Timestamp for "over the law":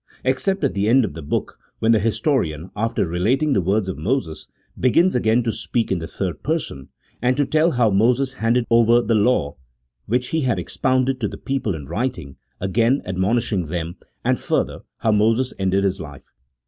8.71-9.57